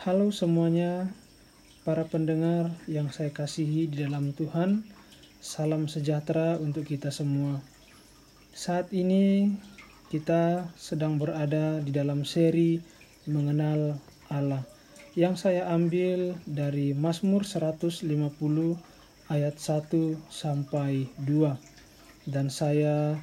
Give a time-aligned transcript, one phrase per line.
[0.00, 1.12] Halo semuanya,
[1.84, 4.80] para pendengar yang saya kasihi di dalam Tuhan.
[5.44, 7.60] Salam sejahtera untuk kita semua.
[8.56, 9.52] Saat ini
[10.08, 12.80] kita sedang berada di dalam seri
[13.28, 14.00] mengenal
[14.32, 14.64] Allah
[15.20, 18.08] yang saya ambil dari Mazmur 150
[19.28, 23.20] ayat 1 sampai 2 dan saya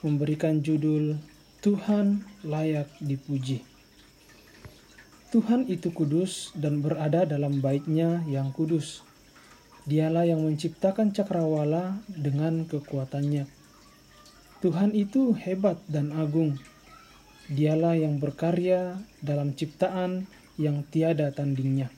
[0.00, 1.20] memberikan judul
[1.60, 3.75] Tuhan layak dipuji.
[5.36, 9.04] Tuhan itu kudus dan berada dalam baitnya yang kudus.
[9.84, 13.44] Dialah yang menciptakan cakrawala dengan kekuatannya.
[14.64, 16.56] Tuhan itu hebat dan agung.
[17.52, 20.24] Dialah yang berkarya dalam ciptaan
[20.56, 21.92] yang tiada tandingnya.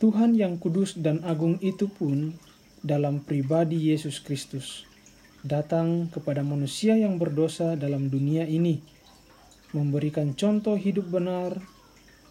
[0.00, 2.32] Tuhan yang kudus dan agung itu pun
[2.80, 4.88] dalam pribadi Yesus Kristus
[5.44, 8.80] datang kepada manusia yang berdosa dalam dunia ini,
[9.76, 11.60] memberikan contoh hidup benar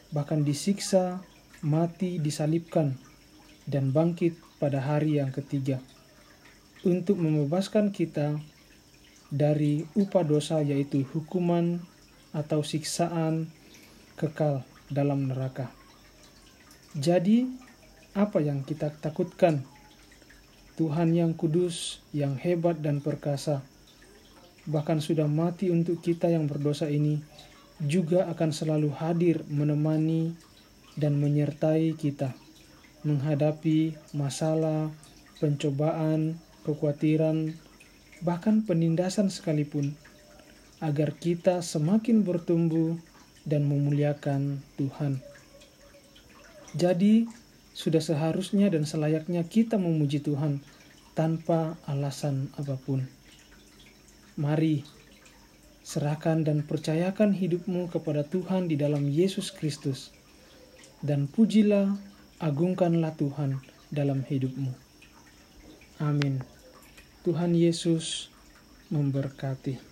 [0.09, 1.22] bahkan disiksa,
[1.62, 2.98] mati, disalibkan,
[3.70, 5.77] dan bangkit pada hari yang ketiga
[6.82, 8.40] untuk membebaskan kita
[9.30, 11.84] dari upah dosa yaitu hukuman
[12.34, 13.52] atau siksaan
[14.18, 15.70] kekal dalam neraka.
[16.98, 17.46] Jadi,
[18.18, 19.62] apa yang kita takutkan?
[20.80, 23.62] Tuhan yang kudus, yang hebat dan perkasa,
[24.63, 27.20] bahkan sudah mati untuk kita yang berdosa ini,
[27.84, 30.35] juga akan selalu hadir menemani
[30.99, 32.36] dan menyertai kita
[33.04, 34.91] menghadapi masalah,
[35.40, 36.36] pencobaan,
[36.68, 37.55] kekhawatiran,
[38.20, 39.96] bahkan penindasan sekalipun,
[40.84, 42.99] agar kita semakin bertumbuh
[43.48, 45.24] dan memuliakan Tuhan.
[46.76, 47.26] Jadi,
[47.71, 50.60] sudah seharusnya dan selayaknya kita memuji Tuhan
[51.16, 53.08] tanpa alasan apa pun.
[54.36, 54.84] Mari
[55.90, 60.13] serahkan dan percayakan hidupmu kepada Tuhan di dalam Yesus Kristus,
[61.01, 61.98] dan pujilah,
[62.37, 63.57] agungkanlah Tuhan
[63.90, 64.69] dalam hidupmu.
[65.97, 66.46] Amin.
[67.25, 68.30] Tuhan Yesus
[68.94, 69.89] memberkati.